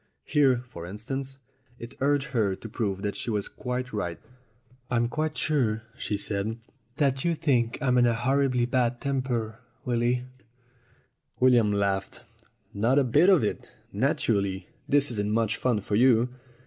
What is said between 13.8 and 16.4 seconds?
Naturally, this isn't much fun for you."